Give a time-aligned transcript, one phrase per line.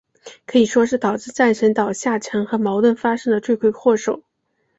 [0.47, 4.23] 可以说是导致战神岛下沉和矛盾发生的罪魁祸首。